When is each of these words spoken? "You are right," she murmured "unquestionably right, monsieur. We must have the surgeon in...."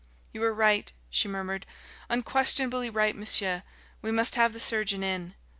"You 0.33 0.43
are 0.45 0.51
right," 0.51 0.91
she 1.11 1.27
murmured 1.27 1.67
"unquestionably 2.09 2.89
right, 2.89 3.15
monsieur. 3.15 3.61
We 4.01 4.11
must 4.11 4.33
have 4.33 4.51
the 4.51 4.59
surgeon 4.59 5.03
in...." 5.03 5.35